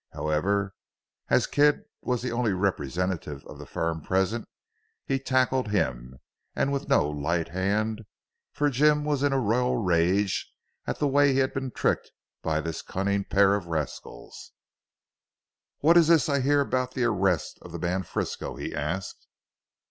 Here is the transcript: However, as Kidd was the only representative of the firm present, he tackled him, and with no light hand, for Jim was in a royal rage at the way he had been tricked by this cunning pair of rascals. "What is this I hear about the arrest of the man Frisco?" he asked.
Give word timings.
However, 0.13 0.73
as 1.29 1.45
Kidd 1.45 1.83
was 2.01 2.23
the 2.23 2.31
only 2.31 2.53
representative 2.53 3.45
of 3.45 3.59
the 3.59 3.67
firm 3.67 4.01
present, 4.01 4.49
he 5.05 5.19
tackled 5.19 5.67
him, 5.67 6.17
and 6.55 6.73
with 6.73 6.89
no 6.89 7.07
light 7.07 7.49
hand, 7.49 8.01
for 8.51 8.71
Jim 8.71 9.03
was 9.05 9.21
in 9.21 9.31
a 9.31 9.39
royal 9.39 9.77
rage 9.77 10.51
at 10.87 10.97
the 10.97 11.07
way 11.07 11.33
he 11.33 11.37
had 11.37 11.53
been 11.53 11.69
tricked 11.69 12.09
by 12.41 12.59
this 12.59 12.81
cunning 12.81 13.25
pair 13.25 13.53
of 13.53 13.67
rascals. 13.67 14.53
"What 15.81 15.97
is 15.97 16.07
this 16.07 16.27
I 16.27 16.41
hear 16.41 16.61
about 16.61 16.95
the 16.95 17.03
arrest 17.03 17.59
of 17.61 17.71
the 17.71 17.77
man 17.77 18.01
Frisco?" 18.01 18.55
he 18.55 18.73
asked. 18.73 19.27